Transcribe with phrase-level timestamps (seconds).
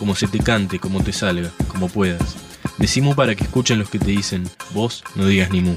[0.00, 2.36] como se te cante, como te salga, como puedas.
[2.78, 5.76] Decimos para que escuchen los que te dicen, vos no digas ni mu.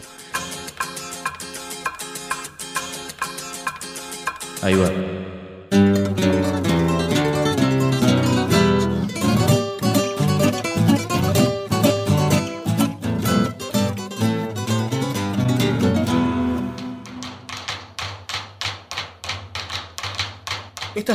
[4.62, 5.33] Ahí va.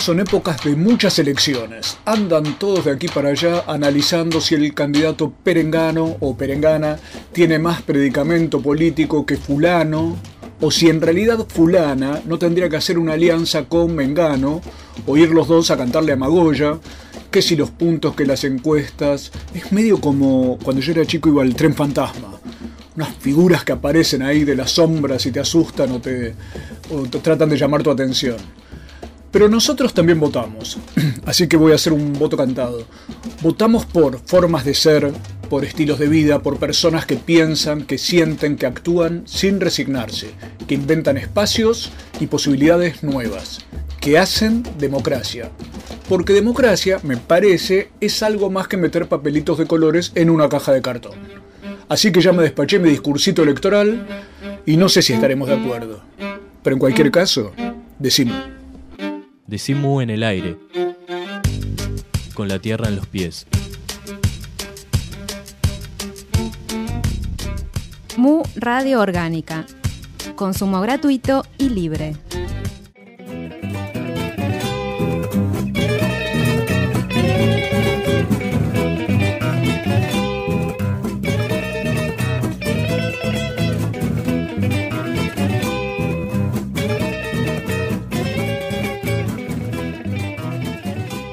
[0.08, 1.98] Son épocas de muchas elecciones.
[2.06, 6.98] Andan todos de aquí para allá analizando si el candidato perengano o perengana
[7.30, 10.16] tiene más predicamento político que fulano,
[10.62, 14.62] o si en realidad fulana no tendría que hacer una alianza con Mengano,
[15.06, 16.78] o ir los dos a cantarle a Magoya,
[17.30, 19.30] que si los puntos, que las encuestas.
[19.52, 22.40] Es medio como cuando yo era chico iba al tren fantasma.
[22.96, 26.34] Unas figuras que aparecen ahí de las sombras y te asustan o te,
[26.90, 28.38] o te tratan de llamar tu atención.
[29.30, 30.78] Pero nosotros también votamos,
[31.26, 32.86] así que voy a hacer un voto cantado.
[33.42, 35.12] Votamos por formas de ser,
[35.50, 40.30] por estilos de vida, por personas que piensan, que sienten, que actúan sin resignarse,
[40.66, 43.60] que inventan espacios y posibilidades nuevas,
[44.00, 45.50] que hacen democracia.
[46.08, 50.72] Porque democracia, me parece, es algo más que meter papelitos de colores en una caja
[50.72, 51.18] de cartón.
[51.88, 54.06] Así que ya me despaché mi discursito electoral
[54.64, 56.02] y no sé si estaremos de acuerdo.
[56.62, 57.52] Pero en cualquier caso,
[57.98, 58.57] decimos.
[59.48, 60.58] Decimos en el aire,
[62.34, 63.46] con la tierra en los pies.
[68.18, 69.64] Mu Radio Orgánica.
[70.36, 72.14] Consumo gratuito y libre.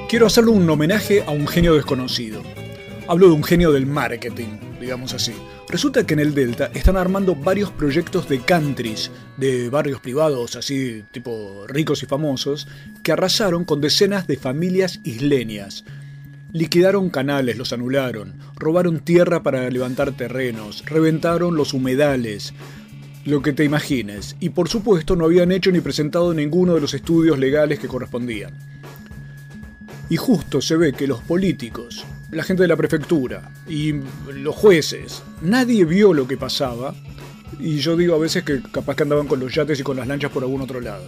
[0.08, 2.40] Quiero hacerle un homenaje a un genio desconocido.
[3.08, 5.32] Hablo de un genio del marketing, digamos así.
[5.68, 11.02] Resulta que en el Delta están armando varios proyectos de countries, de barrios privados así
[11.10, 12.68] tipo ricos y famosos,
[13.02, 15.84] que arrasaron con decenas de familias isleñas.
[16.52, 22.54] Liquidaron canales, los anularon, robaron tierra para levantar terrenos, reventaron los humedales,
[23.24, 26.94] lo que te imagines, y por supuesto no habían hecho ni presentado ninguno de los
[26.94, 28.54] estudios legales que correspondían.
[30.08, 33.92] Y justo se ve que los políticos, la gente de la prefectura y
[34.32, 36.94] los jueces, nadie vio lo que pasaba.
[37.58, 40.06] Y yo digo a veces que capaz que andaban con los yates y con las
[40.06, 41.04] lanchas por algún otro lado.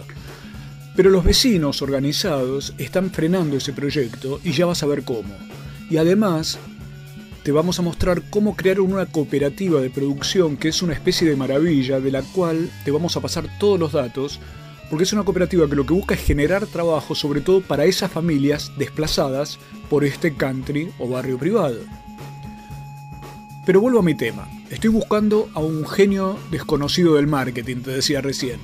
[0.95, 5.33] Pero los vecinos organizados están frenando ese proyecto y ya vas a ver cómo.
[5.89, 6.59] Y además,
[7.43, 11.37] te vamos a mostrar cómo crear una cooperativa de producción que es una especie de
[11.37, 14.41] maravilla de la cual te vamos a pasar todos los datos
[14.89, 18.11] porque es una cooperativa que lo que busca es generar trabajo sobre todo para esas
[18.11, 21.79] familias desplazadas por este country o barrio privado.
[23.65, 24.47] Pero vuelvo a mi tema.
[24.69, 28.59] Estoy buscando a un genio desconocido del marketing, te decía recién.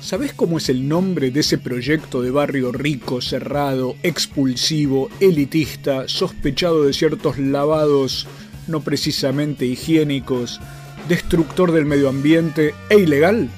[0.00, 6.84] ¿Sabes cómo es el nombre de ese proyecto de barrio rico, cerrado, expulsivo, elitista, sospechado
[6.84, 8.26] de ciertos lavados
[8.66, 10.60] no precisamente higiénicos,
[11.08, 13.48] destructor del medio ambiente e ilegal?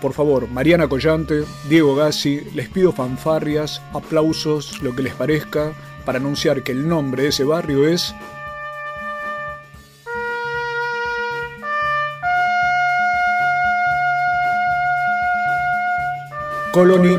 [0.00, 5.72] Por favor, Mariana Collante, Diego Gassi, les pido fanfarrias, aplausos, lo que les parezca,
[6.06, 8.14] para anunciar que el nombre de ese barrio es
[16.72, 17.18] Colony.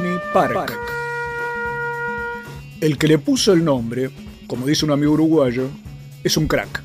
[2.79, 4.09] El que le puso el nombre,
[4.47, 5.67] como dice un amigo uruguayo,
[6.23, 6.81] es un crack.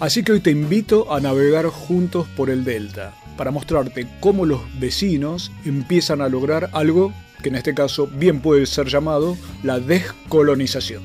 [0.00, 4.60] Así que hoy te invito a navegar juntos por el Delta, para mostrarte cómo los
[4.78, 7.12] vecinos empiezan a lograr algo
[7.42, 11.02] que en este caso bien puede ser llamado la descolonización.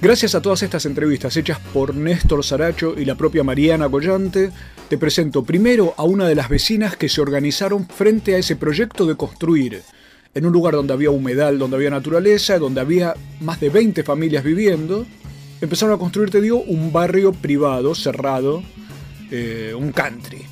[0.00, 4.50] Gracias a todas estas entrevistas hechas por Néstor Saracho y la propia Mariana Collante,
[4.88, 9.06] te presento primero a una de las vecinas que se organizaron frente a ese proyecto
[9.06, 9.82] de construir
[10.34, 14.42] en un lugar donde había humedal, donde había naturaleza, donde había más de 20 familias
[14.42, 15.06] viviendo,
[15.60, 18.62] empezaron a construir, te digo, un barrio privado, cerrado,
[19.30, 20.51] eh, un country.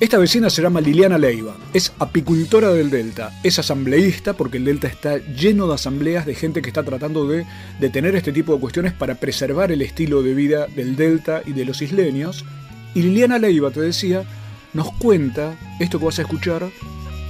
[0.00, 4.88] Esta vecina se llama Liliana Leiva, es apicultora del Delta, es asambleísta porque el Delta
[4.88, 7.46] está lleno de asambleas de gente que está tratando de
[7.78, 11.64] detener este tipo de cuestiones para preservar el estilo de vida del Delta y de
[11.64, 12.44] los isleños.
[12.92, 14.24] Y Liliana Leiva, te decía,
[14.72, 16.68] nos cuenta esto que vas a escuchar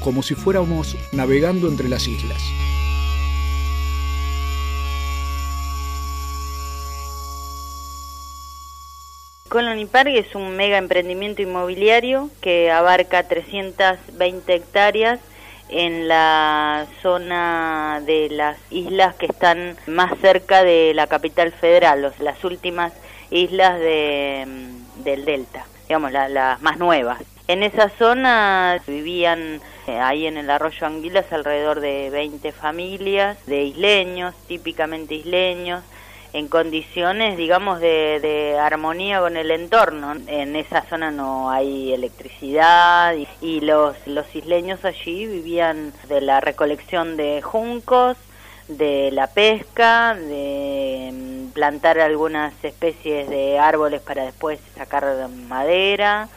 [0.00, 2.40] como si fuéramos navegando entre las islas.
[9.54, 15.20] Colony Park es un mega emprendimiento inmobiliario que abarca 320 hectáreas
[15.68, 22.42] en la zona de las islas que están más cerca de la capital federal, las
[22.42, 22.94] últimas
[23.30, 27.22] islas de, mm, del delta, digamos las más nuevas.
[27.46, 33.62] En esa zona vivían eh, ahí en el arroyo Anguilas alrededor de 20 familias de
[33.62, 35.84] isleños, típicamente isleños,
[36.34, 40.14] en condiciones, digamos, de, armonía con el entorno.
[40.26, 47.16] En esa zona no hay electricidad y, los, los isleños allí vivían de la recolección
[47.16, 48.16] de juncos,
[48.66, 56.28] de la pesca, de mm, plantar algunas especies de árboles para después sacar madera.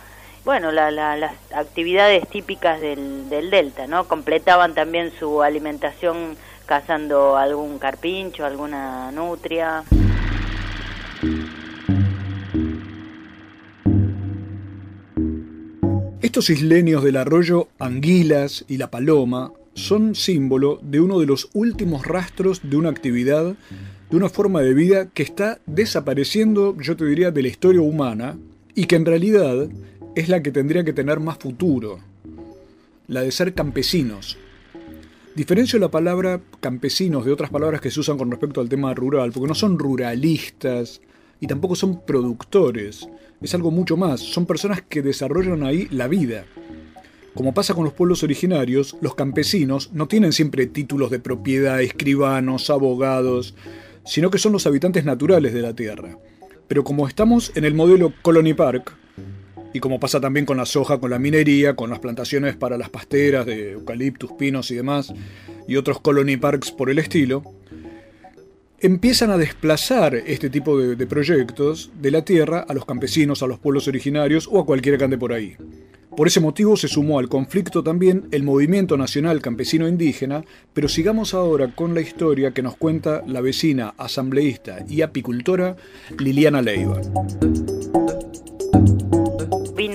[0.45, 4.07] Bueno, las actividades típicas del, del delta, ¿no?
[4.07, 6.37] Completaban también su alimentación
[6.67, 9.83] cazando algún carpincho, alguna nutria.
[16.21, 22.05] Estos isleños del arroyo Anguilas y La Paloma son símbolo de uno de los últimos
[22.05, 23.55] rastros de una actividad,
[24.09, 28.37] de una forma de vida que está desapareciendo, yo te diría, de la historia humana
[28.75, 29.69] y que en realidad
[30.15, 31.99] es la que tendría que tener más futuro,
[33.07, 34.37] la de ser campesinos,
[35.37, 39.31] Diferencio la palabra campesinos de otras palabras que se usan con respecto al tema rural,
[39.31, 40.99] porque no son ruralistas
[41.39, 43.07] y tampoco son productores.
[43.39, 46.45] Es algo mucho más, son personas que desarrollan ahí la vida.
[47.35, 52.71] Como pasa con los pueblos originarios, los campesinos no tienen siempre títulos de propiedad, escribanos,
[52.71, 53.53] abogados,
[54.05, 56.17] sino que son los habitantes naturales de la tierra.
[56.67, 58.91] Pero como estamos en el modelo Colony Park,
[59.77, 62.89] y como pasa también con la soja, con la minería, con las plantaciones para las
[62.89, 65.13] pasteras de eucaliptus, pinos y demás,
[65.67, 67.43] y otros colony parks por el estilo,
[68.79, 73.59] empiezan a desplazar este tipo de, proyectos de la tierra a los campesinos, a los
[73.59, 75.55] pueblos originarios o a cualquiera que por ahí.
[76.15, 81.35] Por ese motivo se sumó al conflicto también el Movimiento Nacional Campesino Indígena, pero sigamos
[81.35, 85.75] ahora con la historia que nos cuenta la vecina asambleísta y apicultora
[86.17, 86.99] Liliana Leiva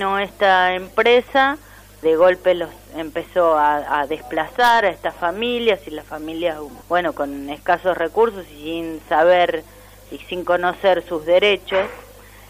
[0.03, 1.57] vino esta empresa,
[2.01, 6.57] de golpe los empezó a, desplazar a estas familias y las familias,
[6.89, 9.63] bueno, con escasos recursos y sin saber
[10.11, 11.87] y sin conocer sus derechos,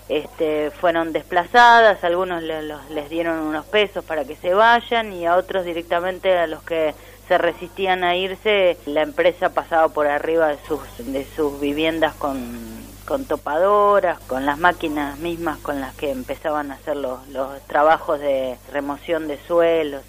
[0.09, 5.63] este, fueron desplazadas, algunos les dieron unos pesos para que se vayan y a otros
[5.63, 6.95] directamente a los que
[7.27, 12.82] se resistían a irse, la empresa pasaba por arriba de sus, de sus viviendas con
[13.05, 17.19] con topadoras, con las máquinas mismas con las que empezaban a hacer los,
[17.67, 20.03] trabajos de remoción de suelos.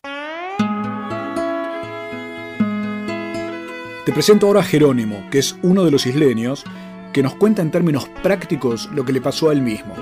[4.04, 6.64] Te presento ahora a Jerónimo, que es uno de los isleños,
[7.12, 9.94] que nos cuenta en términos prácticos lo que le pasó a él mismo.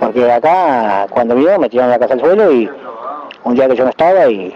[0.00, 2.68] Porque acá, cuando vio, me tiraron la casa al suelo y
[3.44, 4.54] un día que yo no estaba y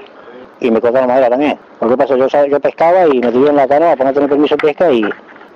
[0.62, 1.58] y me cortaron madera también.
[1.80, 4.54] Lo que pasa, yo, yo pescaba y me tuvieron la canoa para no tener permiso
[4.54, 5.02] de pesca y,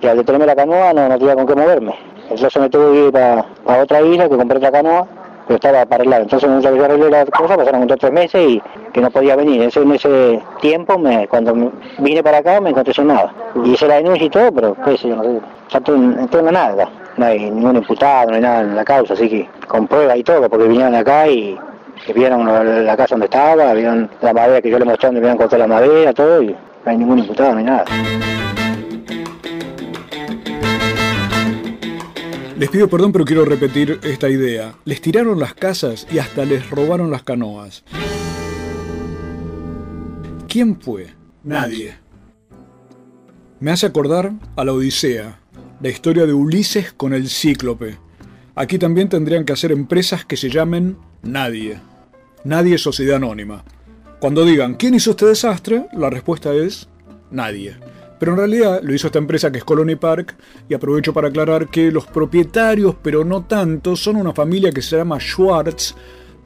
[0.06, 1.94] al detenerme la canoa no, no tenía con qué moverme.
[2.28, 3.46] Entonces me tuve que ir para,
[3.82, 5.06] otra isla que compré otra canoa,
[5.46, 6.22] pero estaba para lado.
[6.24, 9.62] Entonces mientras yo arreglé la cosa pasaron dos tres meses y que no podía venir.
[9.62, 13.32] Ese, en ese tiempo, me, cuando vine para acá me encontré sin nada.
[13.64, 16.88] Y hice la denuncia y todo, pero sé yo, no no tengo nada.
[17.16, 20.24] No hay ningún imputado, no hay nada en la causa, así que con pruebas y
[20.24, 21.58] todo, porque vinieron acá y
[22.06, 25.36] que vieron la casa donde estaba, vieron la madera que yo le mostré donde habían
[25.36, 27.84] cortado la madera, todo, y no hay ningún imputado ni nada.
[32.56, 34.74] Les pido perdón, pero quiero repetir esta idea.
[34.84, 37.84] Les tiraron las casas y hasta les robaron las canoas.
[40.48, 41.08] ¿Quién fue?
[41.42, 41.96] Nadie.
[43.58, 45.40] Me hace acordar a la Odisea,
[45.80, 47.98] la historia de Ulises con el cíclope.
[48.54, 51.78] Aquí también tendrían que hacer empresas que se llamen Nadie.
[52.46, 53.64] Nadie es sociedad anónima.
[54.20, 55.88] Cuando digan, ¿quién hizo este desastre?
[55.92, 56.88] La respuesta es
[57.28, 57.76] nadie.
[58.20, 60.36] Pero en realidad lo hizo esta empresa que es Colony Park
[60.68, 64.96] y aprovecho para aclarar que los propietarios, pero no tanto, son una familia que se
[64.96, 65.96] llama Schwartz,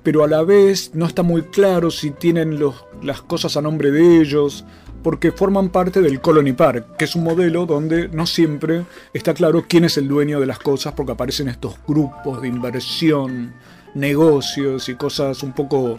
[0.02, 2.58] pero a la vez no está muy claro si tienen
[3.02, 4.64] las cosas a nombre de ellos.
[5.02, 9.64] porque forman parte del Colony Park, que es un modelo donde no siempre está claro
[9.66, 13.54] quién es el dueño de las cosas, porque aparecen estos grupos de inversión,
[13.94, 15.98] negocios y cosas un poco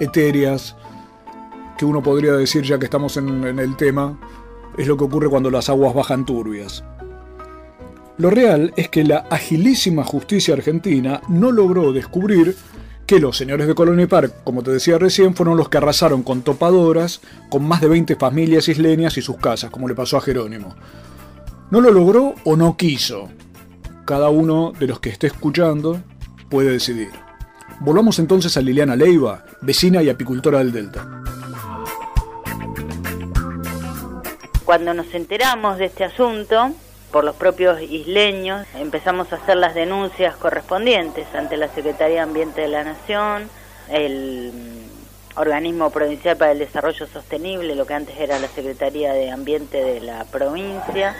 [0.00, 0.76] etéreas
[1.76, 4.18] que uno podría decir, ya que estamos en, el tema,
[4.78, 6.84] es lo que ocurre cuando las aguas bajan turbias.
[8.16, 12.56] Lo real es que la agilísima justicia argentina no logró descubrir
[13.06, 16.42] que los señores de Colony Park, como te decía recién, fueron los que arrasaron con
[16.42, 20.74] topadoras con más de 20 familias isleñas y sus casas, como le pasó a Jerónimo.
[21.70, 23.28] ¿No lo logró o no quiso?
[24.04, 26.00] Cada uno de los que esté escuchando
[26.48, 27.23] puede decidir.
[27.80, 31.06] Volvamos entonces a Liliana Leiva, vecina y apicultora del Delta.
[34.64, 36.72] Cuando nos enteramos de este asunto,
[37.12, 42.62] por los propios isleños, empezamos a hacer las denuncias correspondientes ante la Secretaría de Ambiente
[42.62, 43.50] de la Nación,
[43.90, 49.30] el mm, Organismo Provincial para el Desarrollo Sostenible, lo que antes era la Secretaría de
[49.30, 51.14] Ambiente de la provincia,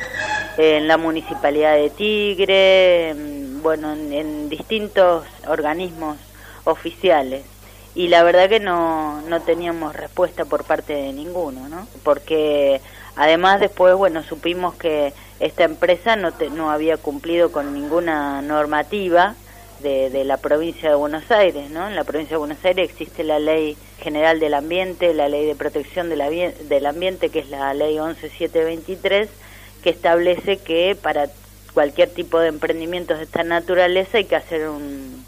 [0.56, 6.16] en la Municipalidad de Tigre, mm, bueno, en, en distintos organismos
[6.64, 7.44] oficiales
[7.94, 11.87] y la verdad que no, no teníamos respuesta por parte de ninguno, ¿no?
[12.02, 12.80] Porque
[13.14, 19.37] además después, bueno, supimos que esta empresa no, no había cumplido con ninguna normativa
[19.80, 21.87] de, de, la provincia de Buenos Aires, ¿no?
[21.87, 25.54] En la provincia de Buenos Aires existe la Ley General del Ambiente, la Ley de
[25.54, 29.28] Protección del Ambiente, que es la Ley 11723,
[29.83, 31.28] que establece que para
[31.75, 35.23] cualquier tipo de emprendimientos de esta naturaleza hay que hacer un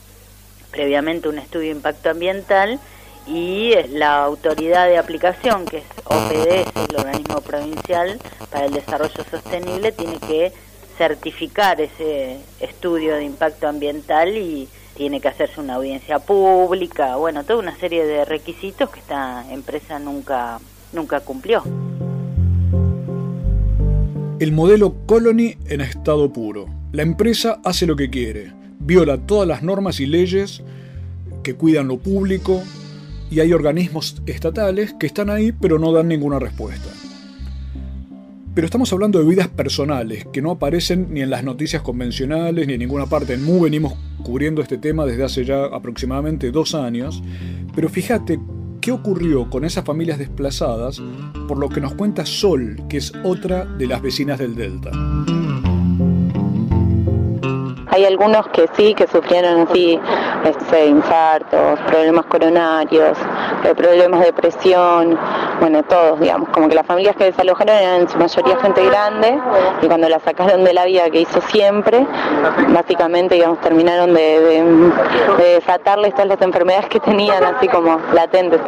[0.76, 2.78] previamente un estudio de impacto ambiental
[3.26, 9.92] y la autoridad de aplicación, que es OPDS, el organismo provincial para el desarrollo sostenible,
[9.92, 10.52] tiene que
[10.98, 17.58] certificar ese estudio de impacto ambiental y tiene que hacerse una audiencia pública, bueno, toda
[17.58, 20.60] una serie de requisitos que esta empresa nunca,
[20.92, 21.62] nunca cumplió.
[24.38, 26.66] El modelo Colony en estado puro.
[26.92, 28.52] La empresa hace lo que quiere,
[28.86, 30.62] viola todas las normas y leyes
[31.42, 32.62] que cuidan lo público,
[33.30, 36.88] y hay organismos estatales que están ahí pero no dan ninguna respuesta.
[38.54, 42.72] Pero estamos hablando de vidas personales que no aparecen ni en las noticias convencionales ni
[42.72, 43.34] en ninguna parte.
[43.34, 47.22] En MU venimos cubriendo este tema desde hace ya aproximadamente dos años,
[47.74, 48.40] pero fíjate
[48.80, 51.02] qué ocurrió con esas familias desplazadas
[51.48, 54.90] por lo que nos cuenta Sol, que es otra de las vecinas del Delta.
[57.96, 59.98] Hay algunos que sí, que sufrieron sí,
[60.44, 63.16] este, infartos, problemas coronarios,
[63.64, 65.18] eh, problemas de presión,
[65.60, 69.40] bueno, todos, digamos, como que las familias que desalojaron eran en su mayoría gente grande
[69.80, 72.06] y cuando la sacaron de la vida que hizo siempre,
[72.68, 74.62] básicamente, digamos, terminaron de, de,
[75.38, 78.60] de desatarles todas las enfermedades que tenían así como latentes.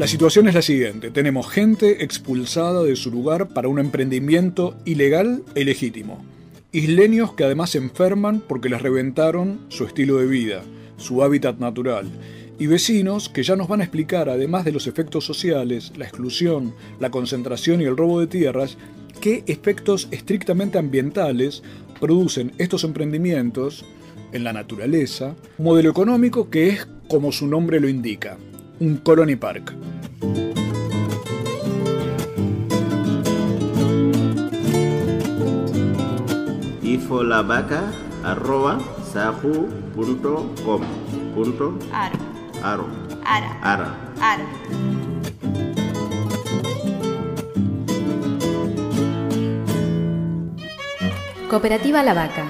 [0.00, 5.42] La situación es la siguiente, tenemos gente expulsada de su lugar para un emprendimiento ilegal
[5.54, 6.24] e ilegítimo.
[6.72, 10.62] Isleños que además se enferman porque les reventaron su estilo de vida,
[10.96, 12.06] su hábitat natural.
[12.58, 16.74] Y vecinos que ya nos van a explicar, además de los efectos sociales, la exclusión,
[16.98, 18.78] la concentración y el robo de tierras,
[19.20, 21.62] qué efectos estrictamente ambientales
[22.00, 23.84] producen estos emprendimientos
[24.32, 28.38] en la naturaleza, modelo económico que es como su nombre lo indica,
[28.80, 29.74] un Colony Park.
[36.82, 37.82] Ifolabaca
[38.24, 38.78] arroba
[39.12, 40.80] sahu.com
[41.34, 42.16] punto Aro.
[42.62, 42.86] aro
[43.24, 43.58] Ara.
[43.62, 43.88] ara
[44.20, 44.44] Ara.
[51.48, 52.44] Cooperativa La Vaca.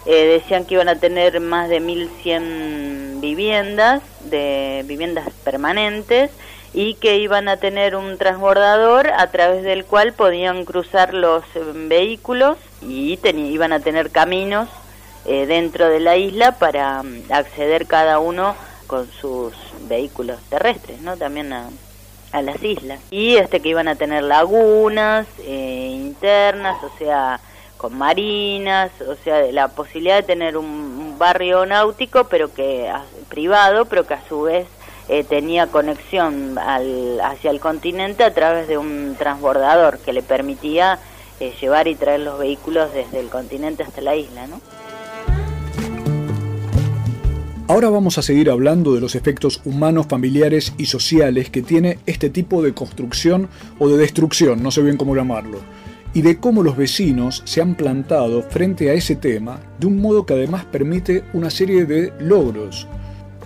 [0.07, 6.31] Eh, decían que iban a tener más de 1.100 viviendas, de viviendas permanentes,
[6.73, 11.61] y que iban a tener un transbordador a través del cual podían cruzar los eh,
[11.89, 14.69] vehículos y iban a tener caminos
[15.33, 18.57] eh, dentro de la isla para mm, acceder cada uno
[18.89, 21.17] con sus vehículos terrestres, ¿no?
[21.17, 21.71] También a,
[22.33, 22.99] las islas.
[23.13, 27.39] Y este que iban a tener lagunas eh, internas, o sea,
[27.77, 32.91] con marinas, o sea, la posibilidad de tener un, barrio náutico, pero que
[33.29, 34.67] privado, pero que a su vez
[35.09, 40.99] eh, tenía conexión al, hacia el continente a través de un transbordador que le permitía
[41.39, 44.49] eh, llevar y traer los vehículos desde el continente hasta la isla.
[44.49, 44.61] ¿no?
[47.71, 52.29] Ahora vamos a seguir hablando de los efectos humanos, familiares y sociales que tiene este
[52.29, 53.49] tipo de construcción
[53.79, 55.61] o de destrucción, no sé bien cómo llamarlo,
[56.13, 60.27] y de cómo los vecinos se han plantado frente a ese tema de un modo
[60.27, 62.89] que además permite una serie de logros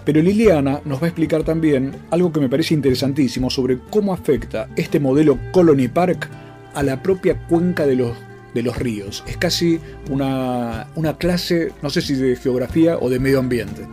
[0.07, 4.69] pero Liliana nos va a explicar también algo que me parece interesantísimo sobre cómo afecta
[4.77, 6.31] este modelo Colony Park
[6.73, 8.17] a la propia cuenca de los,
[8.55, 9.23] de los ríos.
[9.27, 13.87] Es casi una, una clase, no sé si de geografía o de medio ambiente.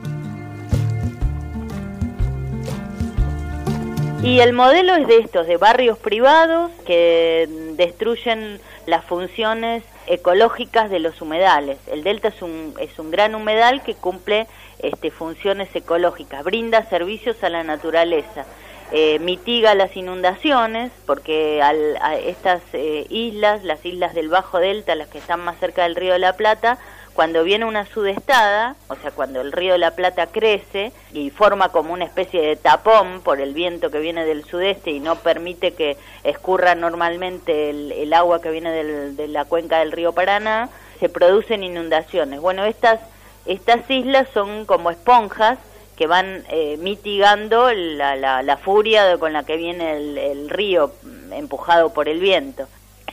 [4.24, 11.00] Y el modelo es de estos, de barrios privados que destruyen las funciones ecológicas de
[11.00, 11.80] los humedales.
[11.88, 14.46] El delta es un, es un gran humedal que cumple
[14.78, 18.46] este, funciones ecológicas, brinda servicios a la naturaleza,
[18.92, 24.94] eh, mitiga las inundaciones, porque al, a estas eh, islas, las islas del Bajo Delta,
[24.94, 26.78] las que están más cerca del Río de la Plata,
[27.14, 31.70] cuando viene una sudestada, o sea, cuando el río de la Plata crece y forma
[31.70, 35.74] como una especie de tapón por el viento que viene del sudeste y no permite
[35.74, 40.70] que escurra normalmente el, agua que viene de la cuenca del río Paraná,
[41.00, 42.40] se producen inundaciones.
[42.40, 43.00] Bueno, estas
[43.46, 45.58] estas islas son como esponjas
[45.96, 49.98] que van eh, mitigando la, la, furia con la que viene
[50.32, 52.68] el, río mm, empujado por el viento.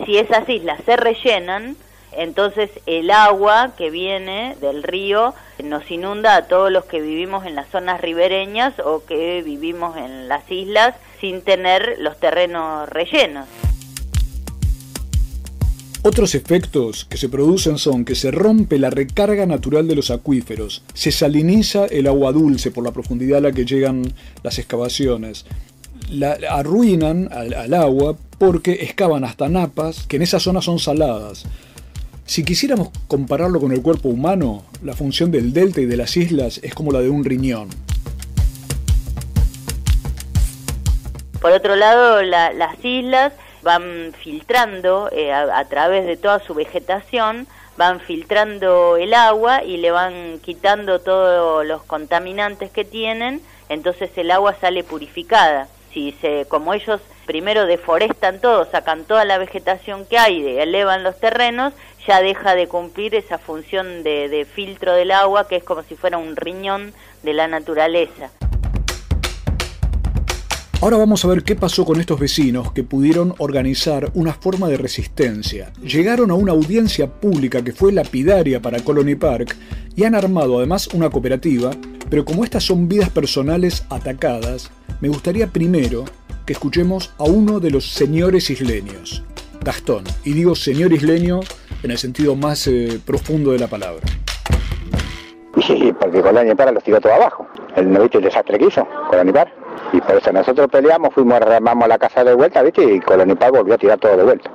[0.05, 1.77] Si esas islas se rellenan,
[2.13, 7.55] entonces el agua que viene del río nos inunda a todos los que vivimos en
[7.55, 13.47] las zonas ribereñas o que vivimos en las islas sin tener los terrenos rellenos.
[16.03, 20.83] Otros efectos que se producen son que se rompe la recarga natural de los acuíferos,
[20.95, 25.45] se saliniza el agua dulce por la profundidad a la que llegan las excavaciones,
[26.09, 31.45] la arruinan al, agua porque excavan hasta napas que en esa zona son saladas.
[32.29, 36.61] Si quisiéramos compararlo con el cuerpo humano, la función del delta y de las islas
[36.63, 37.71] es como la de un riñón.
[41.41, 47.47] Por otro lado, las islas van filtrando eh, a, través de toda su vegetación,
[47.79, 54.31] van filtrando el agua y le van quitando todos los contaminantes que tienen, entonces el
[54.33, 55.67] agua sale purificada.
[55.99, 61.19] Si se, como ellos primero deforestan todo, sacan toda la vegetación que hay, elevan los
[61.19, 61.73] terrenos,
[62.07, 66.17] ya deja de cumplir esa función de filtro del agua que es como si fuera
[66.17, 68.31] un riñón de la naturaleza.
[70.81, 74.77] Ahora vamos a ver qué pasó con estos vecinos que pudieron organizar una forma de
[74.77, 75.73] resistencia.
[75.83, 79.57] Llegaron a una audiencia pública que fue lapidaria para Colony Park
[79.97, 81.73] y han armado además una cooperativa,
[82.09, 86.05] pero como estas son vidas personales atacadas, me gustaría primero
[86.47, 89.25] que escuchemos a uno de los señores isleños,
[89.61, 91.41] Gastón, y digo señor isleño
[91.83, 94.07] en el sentido más eh, profundo de la palabra.
[95.67, 97.49] Sí, porque Colony Park los tiró todo abajo.
[97.79, 99.53] El, ¿No el desastre que hizo Colony Park?
[99.93, 102.83] Y por eso nosotros peleamos, fuimos, armamos la casa de vuelta, ¿viste?
[102.83, 104.51] Y Colonipal volvió a tirar todo de vuelta.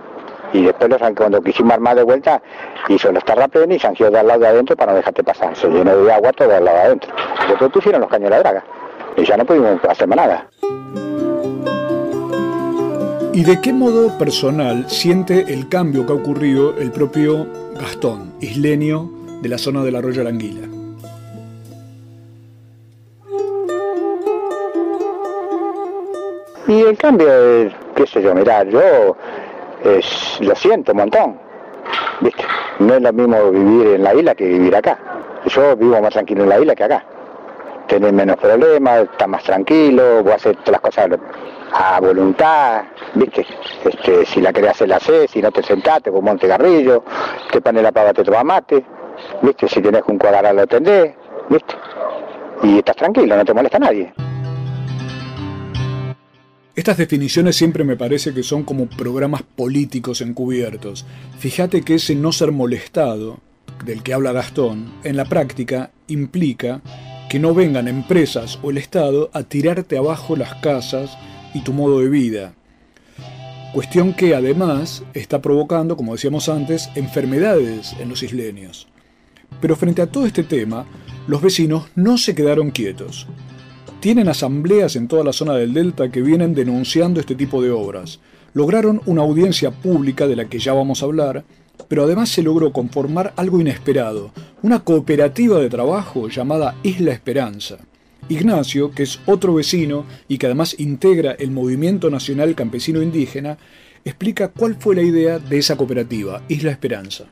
[0.51, 2.41] Y después los, cuando quisimos armar de vuelta,
[2.89, 5.55] hizo los terraplenes y se han de al lado de adentro para no dejarte pasar.
[5.55, 7.11] Se llenó de agua todo al lado de adentro.
[7.47, 8.63] Después pusieron los caños de draga.
[9.15, 10.47] Y ya no pudimos hacer más nada.
[13.33, 17.47] ¿Y de qué modo personal siente el cambio que ha ocurrido el propio
[17.79, 19.09] Gastón, isleño
[19.41, 20.72] de la zona del arroyo Anguila?
[26.73, 29.15] Y el cambio, es, qué sé yo, mirá, yo
[30.39, 31.37] lo siento un montón.
[32.19, 32.43] ¿Viste?
[32.79, 34.97] No es lo mismo vivir en la isla que vivir acá.
[35.45, 37.05] Yo vivo más tranquilo en la isla que acá.
[37.87, 41.09] Tenés menos problemas, estás más tranquilo, vos hacer todas las cosas
[41.73, 43.45] a voluntad, ¿viste?
[43.85, 47.03] Este, si la querés hacer, la haces, si no te sentaste con monte garrillo,
[47.51, 48.83] te pones la pava, te toma mate,
[49.43, 49.67] ¿viste?
[49.67, 51.13] Si tenés un cuadrado lo tendés,
[51.49, 51.75] ¿viste?
[52.63, 54.11] Y estás tranquilo, no te molesta nadie.
[56.75, 61.05] Estas definiciones siempre me parece que son como programas políticos encubiertos.
[61.37, 63.41] Fíjate que ese no ser molestado,
[63.85, 66.81] del que habla Gastón, en la práctica implica
[67.29, 71.15] que no vengan empresas o el Estado a tirarte abajo las casas
[71.53, 72.55] y tu modo de vida.
[73.71, 78.87] Cuestión que además está provocando, como decíamos antes, enfermedades en los isleños.
[79.61, 80.87] Pero frente a todo este tema,
[81.27, 83.27] los vecinos no se quedaron quietos
[84.03, 88.19] tienen asambleas en toda la zona del Delta que vienen denunciando este tipo de obras.
[88.53, 91.45] Lograron una audiencia pública de la que ya vamos a hablar,
[91.87, 97.77] pero además se logró conformar algo inesperado, una cooperativa de trabajo llamada Isla Esperanza.
[98.27, 103.57] Ignacio, que es otro vecino y que además integra el Movimiento Nacional Campesino Indígena,
[104.03, 107.27] explica cuál fue la idea de esa cooperativa, Isla Esperanza.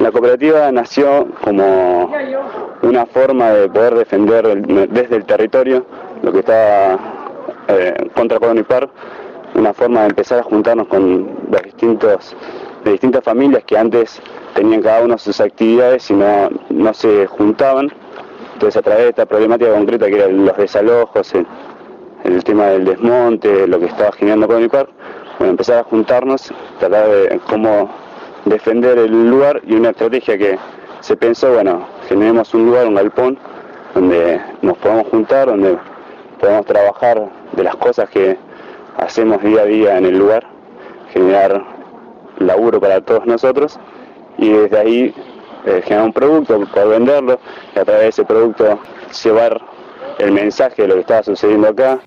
[0.00, 2.10] La cooperativa nació como
[2.80, 5.84] una forma de poder defender desde el territorio
[6.22, 6.98] lo que está
[7.68, 8.90] eh, contra Colony Park,
[9.54, 12.34] una forma de empezar a juntarnos con los distintos,
[12.82, 14.22] de distintas familias que antes
[14.54, 17.92] tenían cada uno sus actividades y no, se juntaban.
[18.54, 21.34] Entonces a través de esta problemática concreta que eran los desalojos,
[22.24, 24.88] el, tema del desmonte, lo que estaba generando Colony Park,
[25.38, 27.90] bueno, empezar a juntarnos, tratar de cómo
[28.44, 30.58] defender el lugar y una estrategia que
[31.00, 33.38] se pensó, bueno, generemos un lugar, un galpón,
[33.94, 35.76] donde nos podamos juntar, donde
[36.40, 38.36] podamos trabajar de las cosas que
[38.96, 40.46] hacemos día a día en el lugar,
[41.12, 41.64] generar
[42.38, 43.78] laburo para todos nosotros
[44.38, 45.14] y desde ahí
[45.66, 47.38] eh, generar un producto, poder venderlo
[47.74, 48.78] y a través de ese producto
[49.22, 49.60] llevar
[50.18, 52.00] el mensaje de lo que estaba sucediendo acá.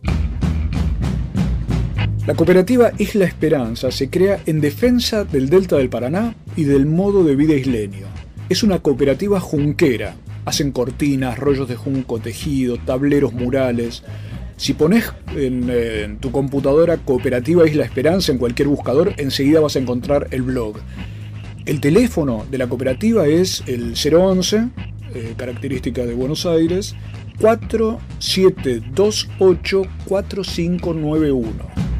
[2.25, 7.25] La cooperativa Isla Esperanza se crea en defensa del delta del Paraná y del modo
[7.25, 8.07] de vida isleño.
[8.47, 10.15] Es una cooperativa junquera.
[10.45, 14.03] Hacen cortinas, rollos de junco tejido, tableros murales.
[14.55, 20.29] Si pones en, tu computadora Cooperativa Isla Esperanza en cualquier buscador, enseguida vas a encontrar
[20.31, 20.77] el blog.
[21.65, 24.69] El teléfono de la cooperativa es el 011,
[25.13, 26.95] eh, característica de Buenos Aires,
[27.41, 31.92] 4728 4591.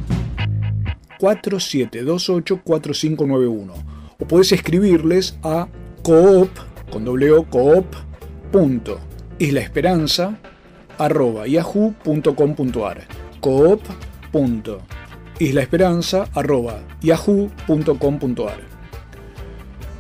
[1.23, 3.73] 47284591
[4.19, 5.69] o puedes escribirles a
[6.03, 6.49] coop
[6.91, 7.85] con doble o coop
[8.51, 8.99] punto
[9.39, 10.37] esperanza
[10.97, 13.07] arroba yahoo.com.ar
[13.39, 13.81] coop
[14.31, 14.81] punto
[15.61, 18.72] esperanza arroba yahoo.com.ar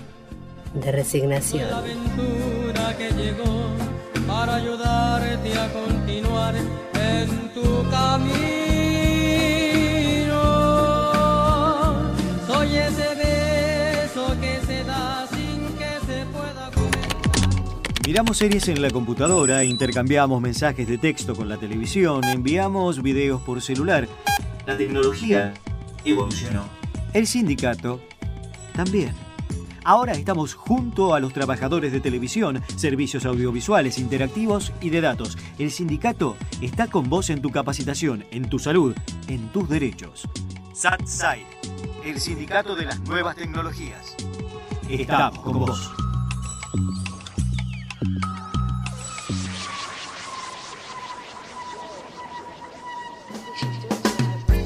[0.75, 1.69] de resignación.
[4.27, 8.68] Para ayudarte a continuar en tu camino.
[18.09, 23.61] Miramos series en la computadora, intercambiamos mensajes de texto con la televisión, enviamos videos por
[23.61, 24.09] celular.
[24.65, 25.53] La tecnología
[26.07, 26.65] evolucionó.
[27.13, 28.01] El sindicato
[28.73, 29.13] también.
[29.85, 35.37] Ahora estamos junto a los trabajadores de televisión, servicios audiovisuales, interactivos y de datos.
[35.59, 40.27] El sindicato está con vos en tu capacitación, en tu salud, en tus derechos.
[40.73, 41.45] SATSAI,
[42.07, 44.17] el sindicato de las nuevas tecnologías.
[44.89, 46.08] Estamos con vos.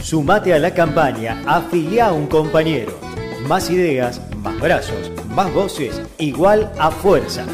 [0.00, 2.98] Sumate a la campaña, afilia a un compañero.
[3.46, 7.44] Más ideas, más brazos, más voces, igual a fuerza.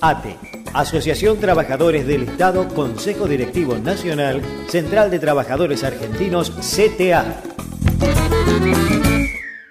[0.00, 0.36] ATE,
[0.74, 7.42] Asociación Trabajadores del Estado, Consejo Directivo Nacional, Central de Trabajadores Argentinos, CTA.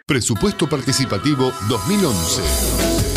[0.08, 3.15] Presupuesto Participativo 2011.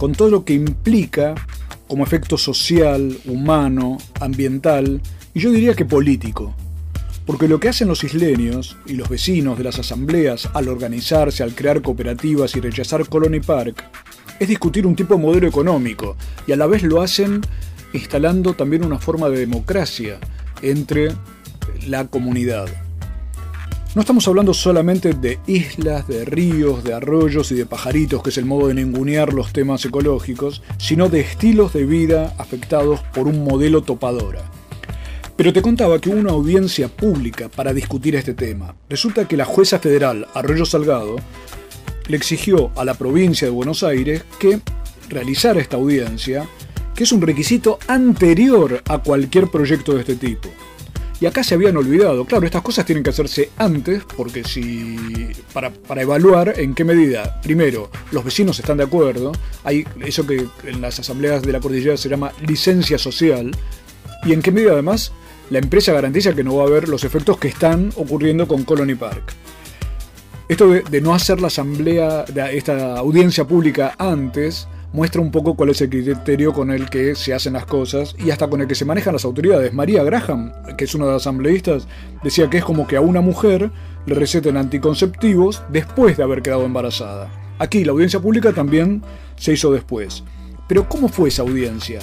[0.00, 1.34] con todo lo que implica
[1.86, 5.02] como efecto social, humano, ambiental
[5.34, 6.54] y yo diría que político.
[7.26, 11.54] Porque lo que hacen los isleños y los vecinos de las asambleas al organizarse, al
[11.54, 13.84] crear cooperativas y rechazar Colony Park,
[14.38, 17.42] es discutir un tipo de modelo económico y a la vez lo hacen
[17.92, 20.18] instalando también una forma de democracia
[20.62, 21.12] entre
[21.86, 22.70] la comunidad.
[23.92, 28.38] No estamos hablando solamente de islas, de ríos, de arroyos y de pajaritos, que es
[28.38, 33.42] el modo de ningunear los temas ecológicos, sino de estilos de vida afectados por un
[33.42, 34.48] modelo topadora.
[35.34, 38.76] Pero te contaba que hubo una audiencia pública para discutir este tema.
[38.88, 41.16] Resulta que la jueza federal Arroyo Salgado
[42.06, 44.60] le exigió a la provincia de Buenos Aires que
[45.08, 46.46] realizara esta audiencia,
[46.94, 50.48] que es un requisito anterior a cualquier proyecto de este tipo.
[51.20, 52.24] Y acá se habían olvidado.
[52.24, 54.96] Claro, estas cosas tienen que hacerse antes, porque si.
[55.52, 59.32] para, para evaluar en qué medida, primero, los vecinos están de acuerdo,
[59.64, 63.50] hay eso que en las asambleas de la cordillera se llama licencia social,
[64.24, 65.12] y en qué medida además
[65.50, 68.94] la empresa garantiza que no va a haber los efectos que están ocurriendo con Colony
[68.94, 69.34] Park.
[70.48, 75.70] Esto de, no hacer la asamblea, de esta audiencia pública antes, muestra un poco cuál
[75.70, 78.74] es el criterio con el que se hacen las cosas y hasta con el que
[78.74, 79.72] se manejan las autoridades.
[79.72, 81.86] María Graham, que es una de las asambleístas,
[82.22, 83.70] decía que es como que a una mujer
[84.06, 87.30] le receten anticonceptivos después de haber quedado embarazada.
[87.58, 89.02] Aquí la audiencia pública también
[89.36, 90.24] se hizo después.
[90.66, 92.00] Pero ¿cómo fue esa audiencia?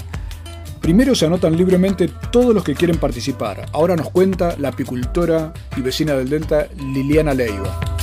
[0.82, 3.66] Primero se anotan libremente todos los que quieren participar.
[3.74, 7.97] Ahora nos cuenta la apicultora y vecina del Delta Liliana Leiva.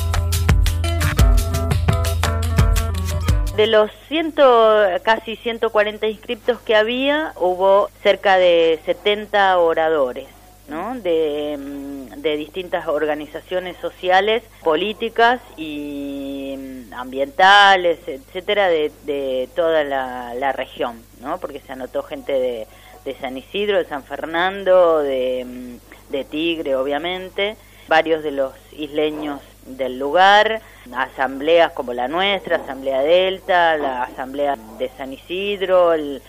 [3.56, 10.26] De los ciento, casi 140 inscriptos que había, hubo cerca de 70 oradores,
[10.68, 10.96] ¿no?
[10.96, 20.34] De, mm, de distintas organizaciones sociales, políticas y mm, ambientales, etcétera, de, de toda la,
[20.34, 21.38] la, región, ¿no?
[21.38, 22.66] Porque se anotó gente de,
[23.04, 29.40] de San Isidro, de San Fernando, de, mm, de Tigre, obviamente, varios de los isleños
[29.66, 30.60] del lugar,
[30.94, 36.20] asambleas como la nuestra, Asamblea Delta, la Asamblea de San Isidro, el,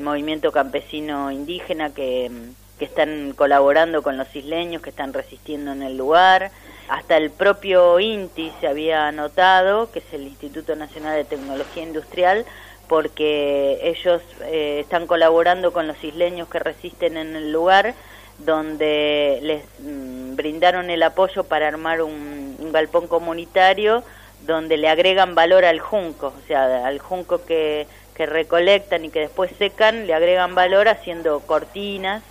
[0.00, 2.30] movimiento campesino indígena que,
[2.78, 6.50] que están colaborando con los isleños, que están resistiendo en el lugar.
[6.88, 12.44] Hasta el propio INTI se había notado, que es el Instituto Nacional de Tecnología Industrial,
[12.88, 17.94] porque ellos eh, están colaborando con los isleños que resisten en el lugar,
[18.38, 24.02] donde les mm, brindaron el apoyo para armar un, galpón comunitario
[24.46, 29.20] donde le agregan valor al junco, o sea, al junco que, que recolectan y que
[29.20, 32.22] después secan, le agregan valor haciendo cortinas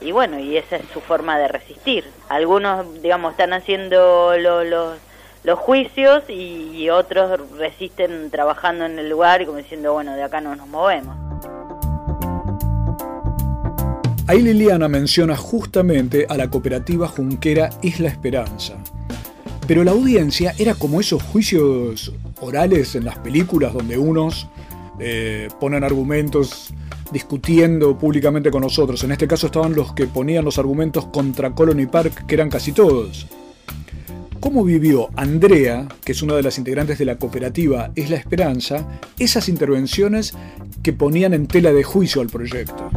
[0.00, 2.10] y bueno, y esa es su forma de resistir.
[2.28, 4.98] Algunos, digamos, están haciendo los,
[5.44, 10.40] los juicios y, otros resisten trabajando en el lugar y como diciendo, bueno, de acá
[10.40, 11.19] no nos movemos.
[14.26, 18.74] Ahí Liliana menciona justamente a la cooperativa junquera Isla Esperanza,
[19.66, 24.48] pero la audiencia era como esos juicios orales en las películas donde unos
[24.98, 26.72] eh, ponen argumentos
[27.12, 29.02] discutiendo públicamente con nosotros.
[29.04, 32.72] En este caso estaban los que ponían los argumentos contra Colony Park, que eran casi
[32.72, 33.26] todos.
[34.40, 39.00] ¿Cómo vivió Andrea, que es una de las integrantes de la cooperativa Es la Esperanza,
[39.18, 40.34] esas intervenciones
[40.82, 42.90] que ponían en tela de juicio al proyecto?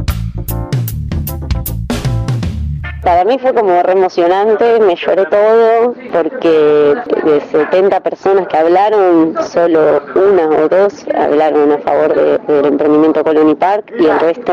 [3.04, 9.34] Para mí fue como re emocionante, me lloré todo, porque de 70 personas que hablaron,
[9.42, 14.52] solo una o dos hablaron a favor del emprendimiento Colony Park y el resto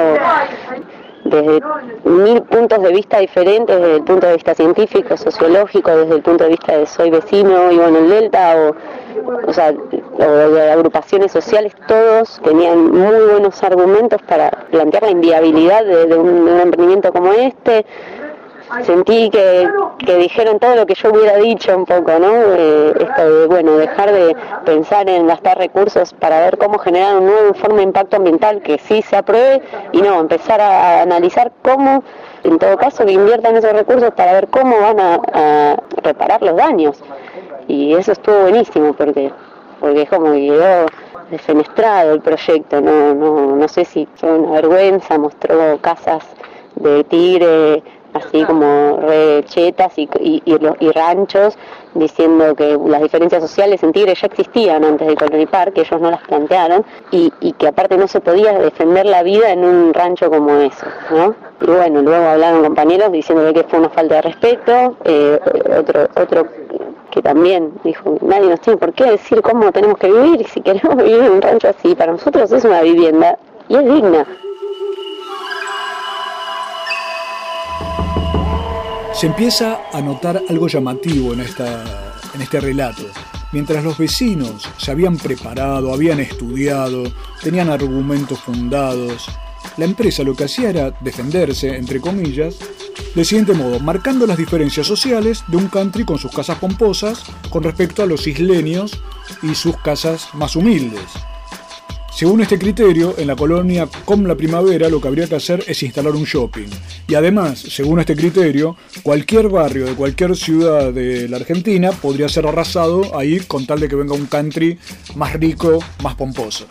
[1.24, 1.62] desde
[2.04, 6.44] mil puntos de vista diferentes, desde el punto de vista científico, sociológico, desde el punto
[6.44, 8.76] de vista de soy vecino, vivo en el Delta, o,
[9.48, 16.16] o sea, de agrupaciones sociales, todos tenían muy buenos argumentos para plantear la inviabilidad de
[16.16, 17.86] un emprendimiento como este,
[18.84, 22.54] sentí que, que, dijeron todo lo que yo hubiera dicho un poco, ¿no?
[22.54, 27.48] esto de, bueno, dejar de pensar en gastar recursos para ver cómo generar un nuevo
[27.50, 32.04] informe de impacto ambiental que sí se apruebe y no, empezar a, analizar cómo,
[32.44, 37.02] en todo caso, que inviertan esos recursos para ver cómo van a, reparar los daños.
[37.68, 39.32] Y eso estuvo buenísimo porque,
[39.80, 40.86] porque es como que quedó
[41.30, 46.26] defenestrado el proyecto, no, no, no sé si fue una vergüenza, mostró casas
[46.76, 50.10] de tigre así como rechetas y,
[50.94, 51.58] ranchos,
[51.94, 56.02] diciendo que las diferencias sociales en Tigre ya existían antes de Colony Park, que ellos
[56.02, 60.30] no las plantearon, y, que aparte no se podía defender la vida en un rancho
[60.30, 61.36] como eso, ¿no?
[61.62, 65.40] Y bueno, luego hablaron compañeros diciendo que fue una falta de respeto, eh,
[65.78, 66.48] otro, otro
[67.12, 70.96] que también dijo, nadie nos tiene por qué decir cómo tenemos que vivir, si queremos
[70.98, 74.26] vivir en un rancho así, para nosotros es una vivienda y es digna.
[79.22, 83.04] Se empieza a notar algo llamativo en, esta, en este relato.
[83.52, 87.04] Mientras los vecinos se habían preparado, habían estudiado,
[87.40, 89.30] tenían argumentos fundados,
[89.78, 92.56] la empresa lo que hacía era defenderse, entre comillas,
[93.14, 97.62] del siguiente modo, marcando las diferencias sociales de un country con sus casas pomposas con
[97.62, 99.00] respecto a los isleños
[99.44, 101.06] y sus casas más humildes.
[102.12, 105.82] Según este criterio, en la colonia Com la Primavera lo que habría que hacer es
[105.82, 106.68] instalar un shopping.
[107.08, 112.46] Y además, según este criterio, cualquier barrio de cualquier ciudad de la Argentina podría ser
[112.46, 114.78] arrasado ahí con tal de que venga un country
[115.16, 116.66] más rico, más pomposo.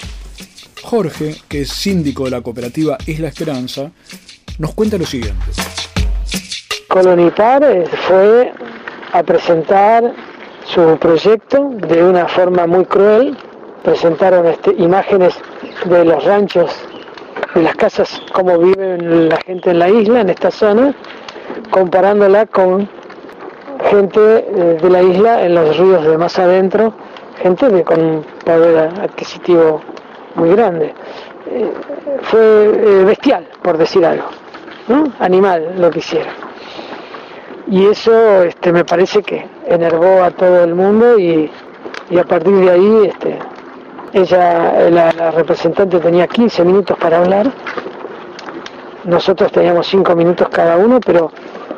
[0.82, 3.90] Jorge, que es síndico de la cooperativa Isla Esperanza,
[4.58, 5.44] nos cuenta lo siguiente.
[6.88, 8.52] Colonipar eh, fue
[9.12, 10.14] a presentar
[10.64, 13.36] su proyecto de una forma muy cruel.
[13.82, 15.34] Presentaron este, imágenes
[15.84, 16.70] de los ranchos,
[17.54, 20.94] de las casas, cómo vive la gente en la isla, en esta zona,
[21.70, 22.88] comparándola con
[23.90, 26.92] gente eh, de la isla en los ríos de más adentro,
[27.42, 29.80] gente con un poder adquisitivo
[30.34, 30.94] muy grande.
[31.50, 31.72] Eh,
[32.22, 34.26] fue eh, bestial, por decir algo,
[34.88, 35.12] ¿no?
[35.18, 36.34] animal lo que hicieron.
[37.68, 41.50] Y eso este, me parece que enervó a todo el mundo y,
[42.18, 43.38] a partir de ahí este,
[44.12, 47.52] ella, la, representante tenía 15 minutos para hablar,
[49.04, 51.30] nosotros teníamos 5 minutos cada uno, pero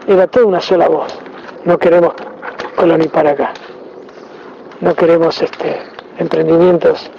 [0.06, 1.18] era toda una sola voz.
[1.64, 2.14] No queremos
[2.76, 3.52] colonizar acá,
[4.80, 5.82] no queremos este,
[6.18, 7.10] emprendimientos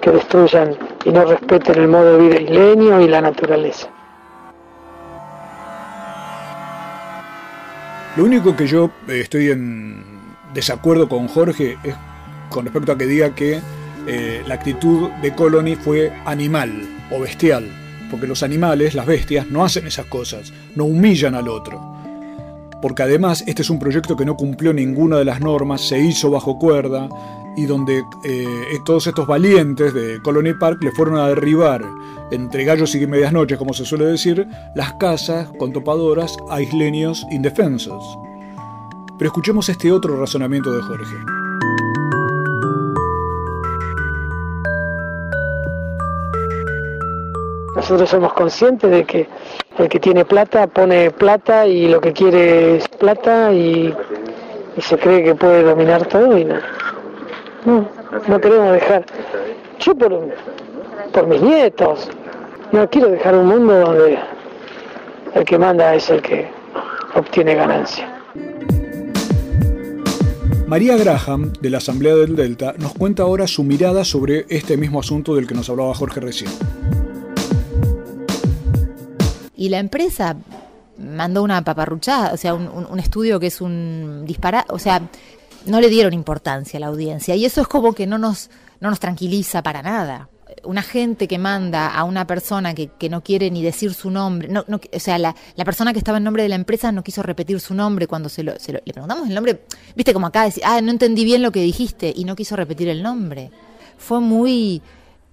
[0.00, 3.88] que destruyan y no respeten el modo de vida isleño y la naturaleza.
[8.16, 10.04] Lo único que yo eh, estoy en
[10.52, 11.96] desacuerdo con Jorge es
[12.48, 13.60] con respecto a que diga que
[14.06, 17.68] eh, la actitud de Colony fue animal o bestial,
[18.10, 21.80] porque los animales, las bestias, no hacen esas cosas, no humillan al otro.
[22.82, 26.30] Porque además este es un proyecto que no cumplió ninguna de las normas, se hizo
[26.30, 27.08] bajo cuerda,
[27.56, 31.84] y donde eh, todos estos valientes de Colony Park le fueron a derribar
[32.30, 37.24] entre gallos y medias noches, como se suele decir, las casas con topadoras a isleños
[37.30, 38.02] indefensos.
[39.18, 41.43] Pero escuchemos este otro razonamiento de Jorge.
[47.84, 49.28] Nosotros somos conscientes de que
[49.76, 53.94] el que tiene plata pone plata y lo que quiere es plata y,
[54.78, 56.54] se cree que puede dominar todo y no.
[57.66, 59.04] No, queremos dejar.
[59.80, 62.08] Yo por mis nietos,
[62.72, 64.18] no quiero dejar un mundo donde
[65.34, 66.48] el que manda es el que
[67.14, 68.10] obtiene ganancia.
[70.66, 75.00] María Graham, de la Asamblea del Delta, nos cuenta ahora su mirada sobre este mismo
[75.00, 76.50] asunto del que nos hablaba Jorge recién.
[79.64, 80.36] Y la empresa
[80.98, 85.00] mandó una paparruchada, o sea, un, estudio que es un disparate, o sea,
[85.64, 88.50] no le dieron importancia a la audiencia y eso es como que no nos,
[88.80, 90.28] no nos tranquiliza para nada.
[90.64, 94.66] Una gente que manda a una persona que, no quiere ni decir su nombre, no,
[94.68, 97.58] o sea, la, la, persona que estaba en nombre de la empresa no quiso repetir
[97.58, 99.62] su nombre cuando se lo, se lo, le preguntamos el nombre,
[99.96, 102.90] viste como acá, decir, ah, no entendí bien lo que dijiste y no quiso repetir
[102.90, 103.50] el nombre.
[103.96, 104.82] Fue muy,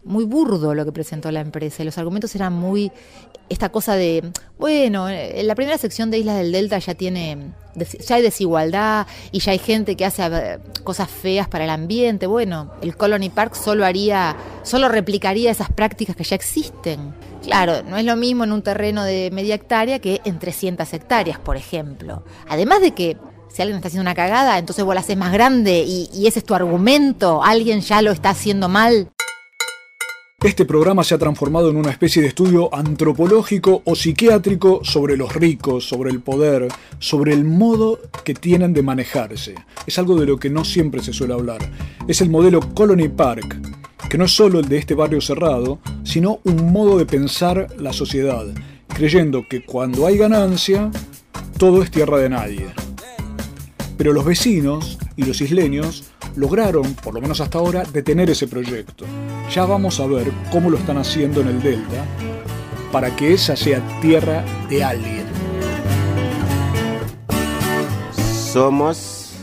[0.03, 2.91] muy burdo lo que presentó la empresa los argumentos eran muy
[3.49, 8.15] esta cosa de bueno en la primera sección de Islas del Delta ya tiene ya
[8.15, 12.27] hay desigualdad y ya hay gente que hace eh, cosas feas para el ambiente.
[12.27, 17.13] Bueno el Colony Park solo haría solo replicaría esas prácticas que ya existen.
[17.43, 21.39] Claro no es lo mismo en un terreno de media hectárea que en 300 hectáreas
[21.39, 22.23] por ejemplo.
[22.49, 23.17] Además de que
[23.49, 26.45] si alguien está haciendo una cagada, entonces vos la haces más grande y ese es
[26.45, 29.09] tu argumento, alguien ya lo está haciendo mal.
[30.43, 35.35] Este programa se ha transformado en una especie de estudio antropológico o psiquiátrico sobre los
[35.35, 36.67] ricos, sobre el poder,
[36.97, 39.53] sobre el modo que tienen de manejarse.
[39.85, 41.59] Es algo de lo que no siempre se suele hablar.
[42.07, 43.55] Es el modelo Colony Park,
[44.09, 47.93] que no es solo el de este barrio cerrado, sino un modo de pensar la
[47.93, 48.47] sociedad,
[48.87, 50.89] creyendo que cuando hay ganancia,
[51.59, 52.65] todo es tierra de nadie.
[53.95, 59.05] Pero los vecinos y los isleños lograron, por lo menos hasta ahora, detener ese proyecto.
[59.53, 62.05] Ya vamos a ver cómo lo están haciendo en el Delta
[62.91, 65.25] para que esa sea tierra de alguien.
[68.51, 69.33] Somos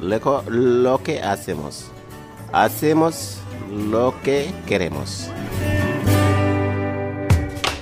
[0.00, 1.86] lo que hacemos.
[2.52, 3.38] Hacemos
[3.70, 5.30] lo que queremos.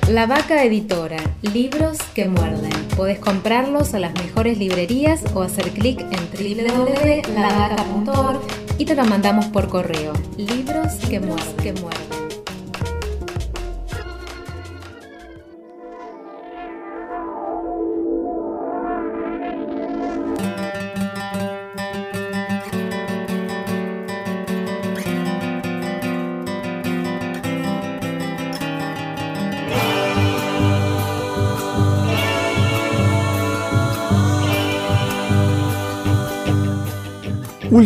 [0.09, 2.73] La Vaca Editora, libros que muerden.
[2.97, 6.29] Podés comprarlos a las mejores librerías o hacer clic en
[6.67, 8.41] www.lavaca.org
[8.79, 10.13] y te lo mandamos por correo.
[10.37, 11.21] Libros que.
[11.63, 12.12] Que muerden.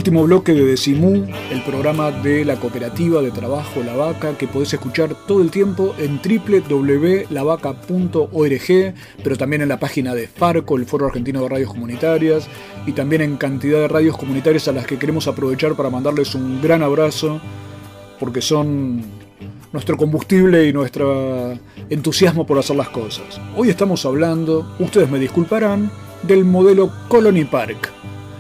[0.06, 4.72] Último bloque de Decimú, el programa de la cooperativa de trabajo La Vaca que podés
[4.72, 8.94] escuchar todo el tiempo en www.lavaca.org,
[9.24, 12.46] pero también en la página de Farco, el Foro Argentino de Radios Comunitarias,
[12.86, 16.62] y también en cantidad de radios comunitarias a las que queremos aprovechar para mandarles un
[16.62, 17.40] gran abrazo,
[18.20, 19.02] porque son
[19.72, 21.58] nuestro combustible y nuestro
[21.90, 23.40] entusiasmo por hacer las cosas.
[23.56, 25.90] Hoy estamos hablando, ustedes me disculparán,
[26.22, 27.96] del modelo Colony Park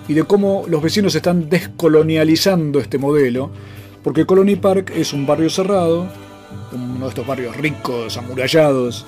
[0.08, 3.50] y de cómo los vecinos están descolonializando este modelo,
[4.02, 6.06] porque Colony Park es un barrio cerrado,
[6.72, 9.04] uno de estos barrios ricos, amurallados,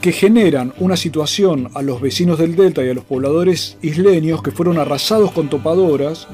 [0.00, 4.50] que generan una situación a los vecinos del delta y a los pobladores isleños que
[4.50, 6.28] fueron arrasados con topadoras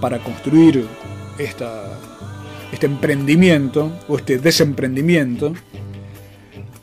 [0.00, 0.84] para construir
[1.38, 1.84] esta,
[2.72, 5.52] este emprendimiento o este desemprendimiento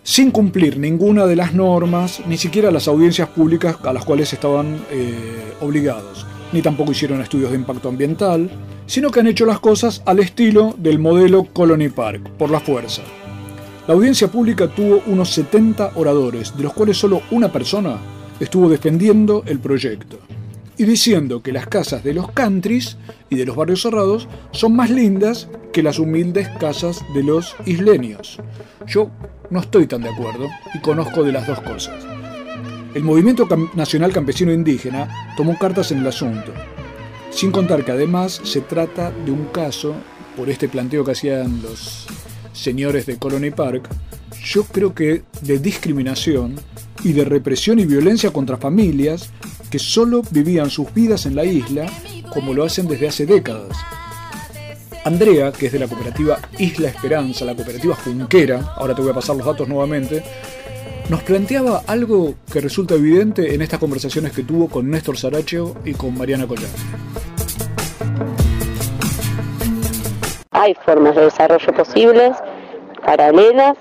[0.10, 4.80] sin cumplir ninguna de las normas, ni siquiera las audiencias públicas a las cuales estaban
[4.90, 8.50] eh, obligados, ni tampoco hicieron estudios de impacto ambiental,
[8.88, 13.04] sino que han hecho las cosas al estilo del modelo Colony Park, por la fuerza.
[13.88, 17.98] La audiencia pública tuvo unos 70 oradores, de los cuales solo una persona
[18.40, 20.18] estuvo defendiendo el proyecto
[20.80, 22.98] y diciendo que las casas de los countries
[23.30, 28.40] y de los barrios cerrados son más lindas que las humildes casas de los isleños.
[28.88, 29.12] Yo
[29.50, 32.06] no estoy tan de acuerdo y conozco de las dos cosas.
[32.94, 36.54] El Movimiento Nacional Campesino Indígena tomó cartas en el asunto,
[37.30, 39.94] sin contar que además se trata de un caso,
[40.38, 42.08] por este planteo que hacían los
[42.54, 43.90] señores de Colony Park,
[44.46, 46.56] yo creo que de discriminación
[47.04, 49.30] y de represión y violencia contra familias
[49.70, 51.86] que solo vivían sus vidas en la isla
[52.34, 53.78] como lo hacen desde hace décadas.
[55.06, 59.14] Andrea, que es de la cooperativa Isla Esperanza, la cooperativa Junquera, ahora te voy a
[59.14, 60.24] pasar los datos nuevamente,
[61.10, 65.94] nos planteaba algo que resulta evidente en estas conversaciones que tuvo con Néstor Saracho y
[65.94, 66.70] con Mariana Collán.
[70.52, 72.38] Hay formas de desarrollo posibles,
[73.04, 73.78] paralelas,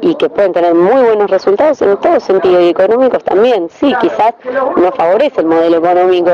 [0.00, 3.68] y que pueden tener muy buenos resultados en todo sentido y económicos también.
[3.70, 4.34] Sí, quizás
[4.76, 6.30] no favorece el modelo económico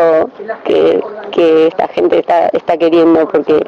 [0.64, 3.64] que, que esta gente está, está queriendo porque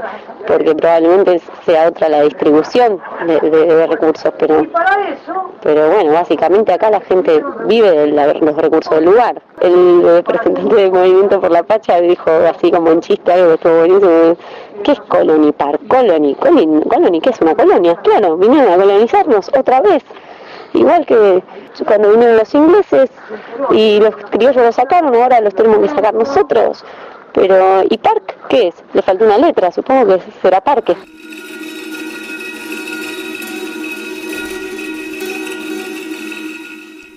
[0.47, 4.67] porque probablemente sea otra la distribución de, recursos, pero,
[5.63, 9.41] pero bueno, básicamente acá la gente vive de los recursos del lugar.
[9.61, 13.79] El representante del Movimiento por la Pacha dijo así como en chiste algo que estuvo
[13.79, 14.37] buenísimo,
[14.83, 15.81] ¿qué es Colony Park?
[15.89, 17.95] Colony, Colony, Colony ¿qué es una colonia?
[18.03, 20.03] Claro, vinieron a colonizarnos otra vez.
[20.73, 21.43] Igual que
[21.87, 23.11] cuando vinieron los ingleses
[23.71, 26.85] y los criollos los sacaron, ahora los tenemos que sacar nosotros.
[27.33, 28.75] Pero, ¿y park qué es?
[28.93, 30.97] Le falta una letra, supongo que será parque.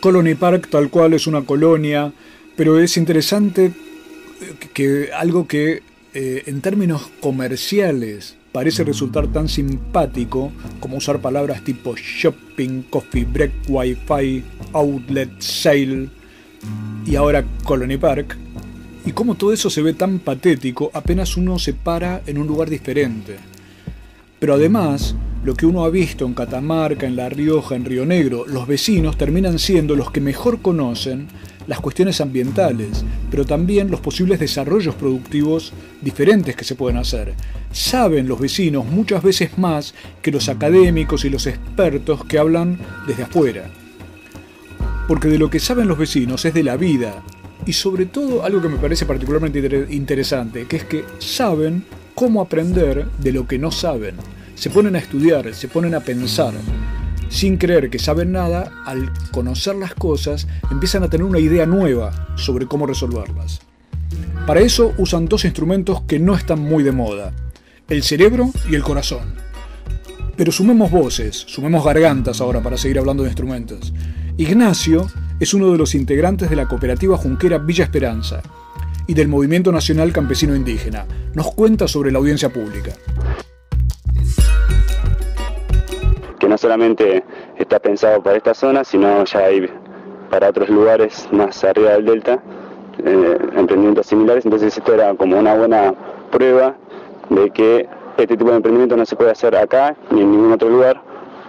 [0.01, 2.13] Colony Park tal cual es una colonia,
[2.55, 3.73] pero es interesante
[4.73, 5.81] que algo que
[6.13, 13.51] eh, en términos comerciales parece resultar tan simpático como usar palabras tipo shopping, coffee break,
[13.69, 14.43] wifi,
[14.73, 16.09] outlet, sale
[17.05, 18.35] y ahora Colony Park,
[19.05, 22.67] y cómo todo eso se ve tan patético apenas uno se para en un lugar
[22.67, 23.35] diferente.
[24.39, 28.47] Pero además, lo que uno ha visto en Catamarca, en La Rioja, en Río Negro,
[28.47, 31.27] los vecinos terminan siendo los que mejor conocen
[31.67, 37.33] las cuestiones ambientales, pero también los posibles desarrollos productivos diferentes que se pueden hacer.
[37.71, 43.23] Saben los vecinos muchas veces más que los académicos y los expertos que hablan desde
[43.23, 43.69] afuera.
[45.07, 47.23] Porque de lo que saben los vecinos es de la vida,
[47.65, 51.83] y sobre todo algo que me parece particularmente interesante, que es que saben
[52.15, 54.15] cómo aprender de lo que no saben.
[54.55, 56.53] Se ponen a estudiar, se ponen a pensar.
[57.29, 62.35] Sin creer que saben nada, al conocer las cosas empiezan a tener una idea nueva
[62.37, 63.61] sobre cómo resolverlas.
[64.45, 67.33] Para eso usan dos instrumentos que no están muy de moda,
[67.89, 69.35] el cerebro y el corazón.
[70.37, 73.93] Pero sumemos voces, sumemos gargantas ahora para seguir hablando de instrumentos.
[74.37, 75.07] Ignacio
[75.39, 78.41] es uno de los integrantes de la cooperativa Junquera Villa Esperanza
[79.07, 81.05] y del Movimiento Nacional Campesino Indígena.
[81.33, 82.93] Nos cuenta sobre la audiencia pública.
[86.57, 87.23] Solamente
[87.57, 89.69] está pensado para esta zona, sino ya hay
[90.29, 92.39] para otros lugares más arriba del delta,
[93.03, 94.45] eh, emprendimientos similares.
[94.45, 95.93] Entonces esto era como una buena
[96.31, 96.75] prueba
[97.29, 97.87] de que
[98.17, 101.01] este tipo de emprendimiento no se puede hacer acá ni en ningún otro lugar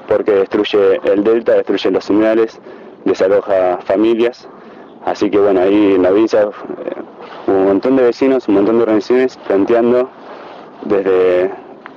[0.06, 2.58] porque destruye el delta, destruye los señales,
[3.04, 4.48] desaloja familias.
[5.04, 6.48] Así que bueno, ahí en la villa eh,
[7.46, 10.08] un montón de vecinos, un montón de organizaciones planteando
[10.84, 11.50] desde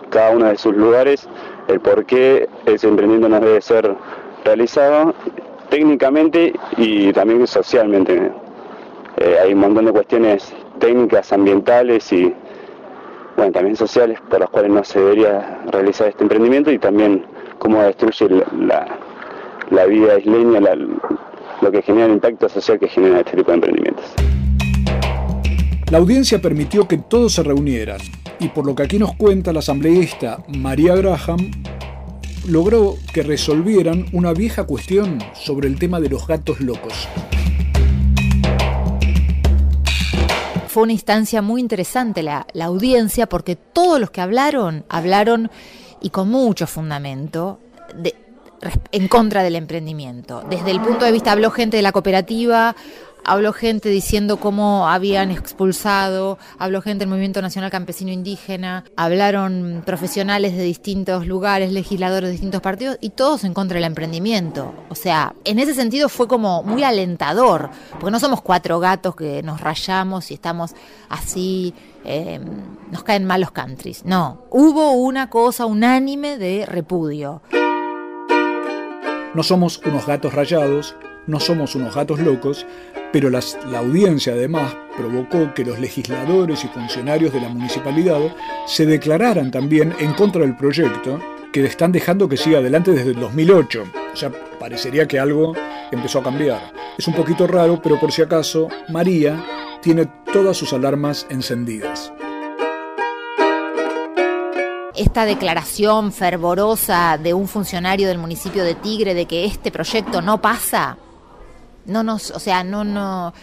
[0.10, 1.28] cada uno de sus lugares
[1.72, 3.96] el por qué ese emprendimiento no debe ser
[4.44, 5.14] realizado
[5.70, 8.32] técnicamente y también socialmente.
[9.18, 12.34] Eh, hay un montón de cuestiones técnicas, ambientales y
[13.38, 17.26] bueno, también sociales por las cuales no se debería realizar este emprendimiento y también
[17.60, 18.28] cómo destruye
[18.60, 18.86] la,
[19.70, 20.60] la vida isleña,
[21.62, 24.31] lo que genera el impacto social que genera este tipo de emprendimientos.
[25.92, 28.00] La audiencia permitió que todos se reunieran
[28.40, 31.52] Y por lo que aquí nos cuenta la asambleísta María Graham,
[32.48, 37.10] logró que resolvieran una vieja cuestión sobre el tema de los gatos locos.
[40.70, 45.52] Fue una instancia muy interesante la, la audiencia porque todos los que hablaron, hablaron
[46.02, 47.60] y con mucho fundamento
[48.92, 50.44] en contra del emprendimiento.
[50.50, 52.76] Desde el punto de vista habló gente de la cooperativa,
[53.24, 60.56] habló gente diciendo cómo habían expulsado, habló gente del Movimiento Nacional Campesino Indígena, hablaron profesionales
[60.56, 64.74] de distintos lugares, legisladores de distintos partidos y todos en contra del emprendimiento.
[64.90, 69.44] O sea, en ese sentido fue como muy alentador, porque no somos cuatro gatos que
[69.44, 70.74] nos rayamos y estamos
[71.10, 72.40] así, eh,
[72.92, 74.06] nos caen mal los countries.
[74.06, 77.42] No, hubo una cosa unánime de repudio.
[79.34, 80.96] No somos unos gatos rayados,
[81.28, 82.66] no somos unos gatos locos,
[83.12, 83.42] pero la
[83.78, 88.20] audiencia además provocó que los legisladores y funcionarios de la municipalidad
[88.66, 91.20] se declararan también en contra del proyecto
[91.52, 93.84] que están dejando que siga adelante desde el 2008.
[94.14, 95.54] O sea, parecería que algo
[95.92, 96.74] empezó a cambiar.
[96.98, 99.44] Es un poquito raro, pero por si acaso, María
[99.82, 102.14] tiene todas sus alarmas encendidas
[105.02, 110.42] esta declaración fervorosa de un funcionario del municipio de Tigre de que este proyecto no
[110.42, 110.98] pasa,
[111.86, 113.34] no nos, o sea, no, no,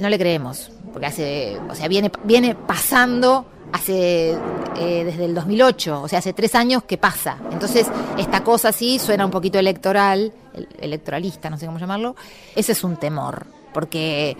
[0.00, 4.36] no le creemos, porque hace, o sea, viene, viene pasando hace
[4.76, 7.38] eh, desde el 2008, o sea, hace tres años que pasa.
[7.50, 7.86] Entonces,
[8.18, 10.32] esta cosa sí suena un poquito electoral,
[10.78, 12.14] electoralista, no sé cómo llamarlo.
[12.54, 14.36] Ese es un temor, porque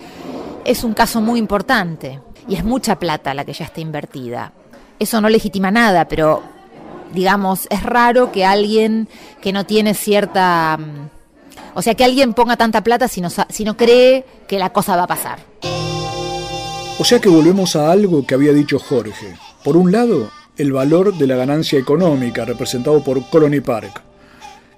[0.65, 4.53] es un caso muy importante y es mucha plata la que ya está invertida
[4.99, 6.41] eso no legitima nada, pero
[7.13, 9.07] digamos, es raro que alguien
[9.41, 10.79] que no tiene cierta...
[11.75, 14.95] O sea, que alguien ponga tanta plata si no, si no cree que la cosa
[14.95, 15.39] va a pasar.
[16.99, 19.35] O sea que volvemos a algo que había dicho Jorge.
[19.63, 24.01] Por un lado, el valor de la ganancia económica representado por Colony Park.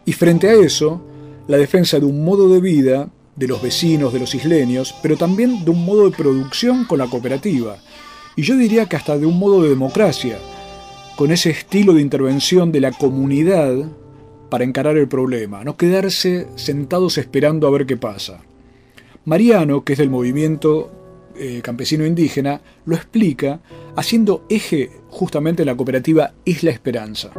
[0.06, 1.02] Y frente a eso,
[1.48, 5.66] la defensa de un modo de vida de los vecinos, de los isleños, pero también
[5.66, 7.78] de un modo de producción con la cooperativa,
[8.36, 10.38] y yo diría que hasta de un modo de democracia,
[11.16, 13.74] con ese estilo de intervención de la comunidad
[14.56, 18.40] para encarar el problema, no quedarse sentados esperando a ver qué pasa.
[19.26, 20.90] Mariano, que es del movimiento
[21.36, 23.60] eh, campesino indígena, lo explica
[23.98, 27.32] haciendo eje justamente la cooperativa Isla Esperanza.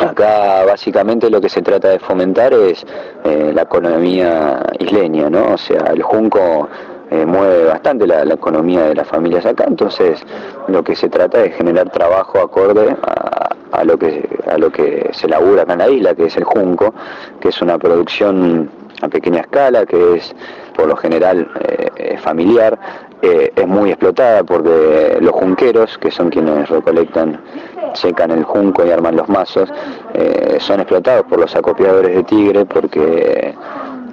[0.00, 2.84] Acá básicamente lo que se trata de fomentar es
[3.24, 5.54] eh, la economía isleña, ¿no?
[5.54, 6.68] O sea, el junco
[7.14, 10.20] eh, mueve bastante la, economía de las familias acá, entonces
[10.68, 12.96] lo que se trata es generar trabajo acorde
[13.72, 16.44] a, lo que a lo que se labura acá en la isla, que es el
[16.44, 16.92] junco,
[17.40, 18.70] que es una producción
[19.02, 20.34] a pequeña escala, que es
[20.74, 21.48] por lo general
[21.96, 22.78] eh, familiar,
[23.22, 27.40] es muy explotada porque los junqueros, que son quienes recolectan
[27.94, 29.72] secan el junco y arman los mazos,
[30.14, 33.54] eh, son explotados por los acopiadores de tigre porque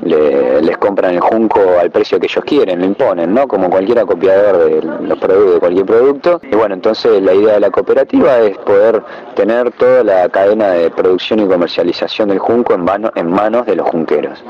[0.04, 3.47] les compran el junco al precio que ellos quieren, lo imponen, ¿no?
[3.47, 6.41] Como cualquier acopiador de, los productos, de cualquier producto.
[6.43, 9.02] Y bueno, entonces la idea de la cooperativa es poder
[9.36, 12.86] tener toda la cadena de producción y comercialización del junco en,
[13.16, 14.43] en manos de los junqueros,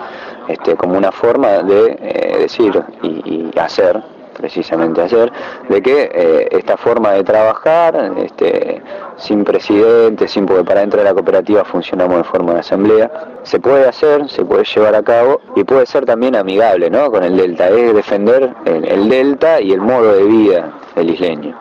[0.47, 4.01] este, como una forma de eh, decir y hacer
[4.41, 5.31] precisamente ayer,
[5.69, 8.81] de que eh, esta forma de trabajar, este,
[9.17, 13.11] sin presidente, sin porque para dentro de la cooperativa funcionamos de forma de asamblea,
[13.43, 17.11] se puede hacer, se puede llevar a cabo y puede ser también amigable ¿no?
[17.11, 21.57] con el Delta, es defender el, Delta y el modo de vida del isleño.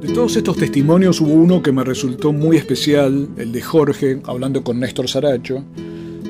[0.00, 4.64] De todos estos testimonios hubo uno que me resultó muy especial, el de Jorge, hablando
[4.64, 5.62] con Néstor Saracho,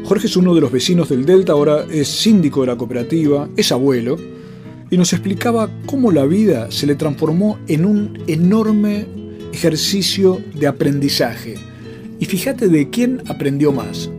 [0.05, 3.73] Jorge es uno de los vecinos del Delta, ahora es síndico de la cooperativa, es
[3.73, 4.17] abuelo,
[4.91, 9.07] y nos explicaba cómo la vida se le transformó en un enorme
[9.55, 11.55] ejercicio de aprendizaje.
[12.21, 14.11] Y fíjate de quién aprendió más.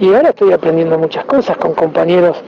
[0.00, 2.42] Y ahora estoy aprendiendo muchas cosas con compañeros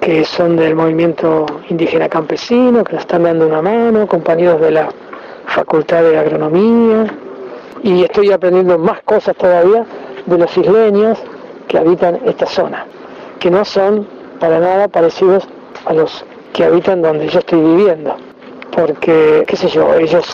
[0.00, 4.88] que son del movimiento indígena campesino, que nos están dando una mano, compañeros de la
[5.46, 7.06] Facultad de Agronomía,
[7.84, 9.84] y estoy aprendiendo más cosas todavía
[10.24, 11.18] de los isleños
[11.68, 12.86] que habitan esta zona,
[13.38, 14.08] que no son
[14.40, 15.46] para nada parecidos
[15.84, 16.24] a los
[16.54, 18.16] que habitan donde yo estoy viviendo,
[18.74, 20.24] porque, qué sé yo, ellos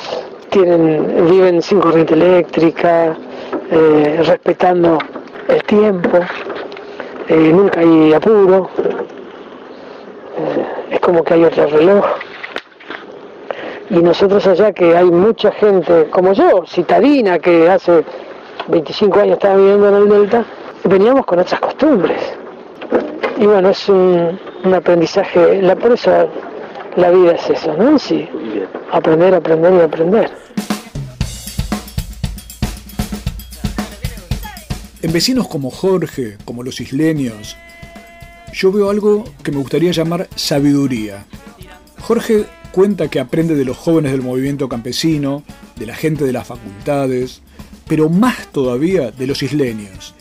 [0.51, 3.17] tienen, viven sin corriente eléctrica,
[3.71, 4.99] eh, respetando
[5.49, 6.21] el tiempo,
[7.27, 8.71] eh, nunca hay apuro,
[10.39, 12.05] eh, es como que hay otro reloj.
[13.91, 18.05] Y nosotros allá que hay mucha gente como yo, citadina, que hace
[18.69, 20.45] 25 años estaba viviendo en el Delta,
[20.85, 22.21] veníamos con otras costumbres.
[23.37, 24.39] Y bueno, es un,
[24.73, 26.31] aprendizaje, la, por eso
[26.97, 27.99] la vida es eso, ¿no?
[27.99, 28.29] Sí,
[28.93, 30.31] aprender, aprender y aprender.
[35.03, 37.57] En vecinos como Jorge, como los isleños,
[38.53, 41.25] yo veo algo que me gustaría llamar sabiduría.
[42.01, 45.43] Jorge cuenta que aprende de los jóvenes del movimiento campesino,
[45.77, 47.43] de la gente de las facultades,
[47.87, 50.15] pero más todavía de los isleños.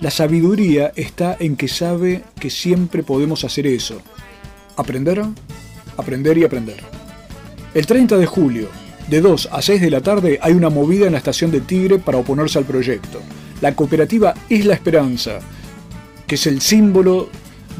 [0.00, 4.00] La sabiduría está en que sabe que siempre podemos hacer eso.
[4.76, 5.22] Aprender,
[5.98, 6.82] aprender y aprender.
[7.74, 8.68] El 30 de julio,
[9.08, 11.98] de 2 a 6 de la tarde, hay una movida en la estación de Tigre
[11.98, 13.20] para oponerse al proyecto.
[13.60, 15.40] La cooperativa Isla Esperanza,
[16.26, 17.28] que es el símbolo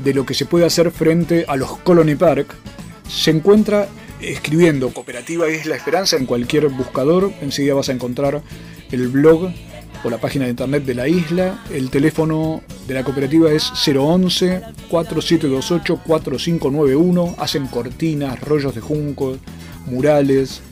[0.05, 2.55] de lo que se puede hacer frente a los Colony Park,
[3.09, 3.89] se encuentra
[4.23, 8.43] escribiendo Cooperativa Isla Esperanza en cualquier buscador, enseguida vas a encontrar
[8.91, 9.51] el blog
[10.03, 11.65] o la página de internet de la isla.
[11.73, 17.35] El teléfono de la cooperativa es 011 4728 4591.
[17.39, 19.37] Hacen cortinas, rollos de junco,
[19.87, 20.63] murales.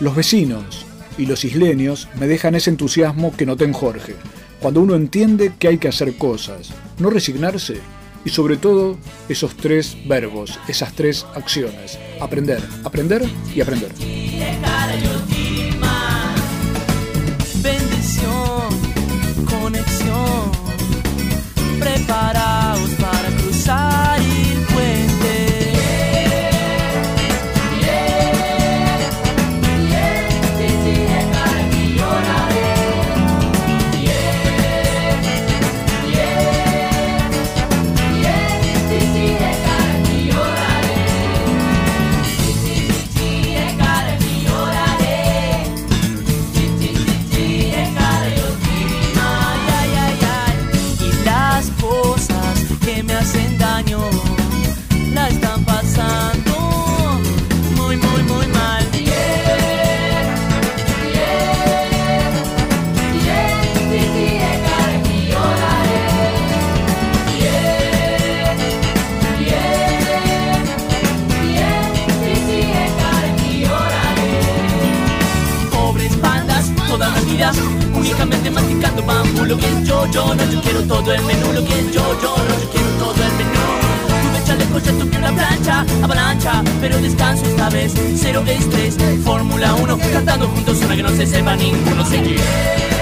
[0.00, 0.86] Los vecinos
[1.16, 4.14] y los isleños me dejan ese entusiasmo que noté en Jorge
[4.60, 7.80] cuando uno entiende que hay que hacer cosas, no resignarse
[8.24, 8.98] y sobre todo
[9.28, 13.22] esos tres verbos, esas tres acciones, aprender, aprender
[13.54, 13.92] y aprender.
[79.58, 80.06] Que yo,
[80.62, 81.52] quiero todo el menú.
[81.52, 83.64] Lo que yo, yo, no, yo quiero todo el menú.
[84.22, 87.92] Tuve chaleco, ya toqué una plancha, avalancha, pero descanso esta vez.
[88.16, 92.04] Cero estrés, Fórmula 1, cantando juntos una que no se sepa ninguno.
[92.06, 92.97] Seguir.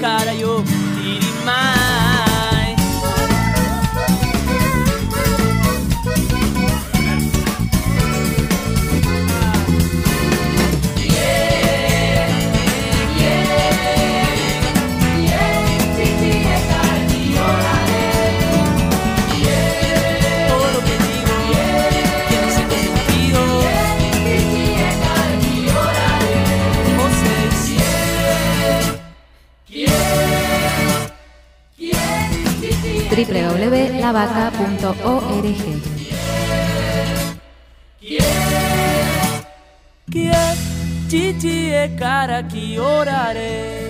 [0.00, 0.62] Cara yo
[33.16, 33.94] www.lavaca.org.
[41.08, 43.85] Chi ti è cara chi orare